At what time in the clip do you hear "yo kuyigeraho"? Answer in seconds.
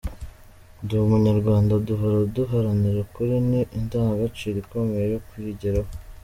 5.13-5.91